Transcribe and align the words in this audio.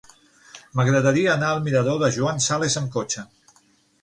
M'agradaria 0.79 1.29
anar 1.33 1.51
al 1.57 1.61
mirador 1.67 2.01
de 2.05 2.11
Joan 2.17 2.43
Sales 2.47 2.79
amb 2.83 2.91
cotxe. 2.97 3.29